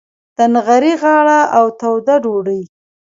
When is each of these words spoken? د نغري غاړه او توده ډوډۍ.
د 0.37 0.39
نغري 0.53 0.93
غاړه 1.01 1.39
او 1.57 1.65
توده 1.79 2.15
ډوډۍ. 2.23 2.61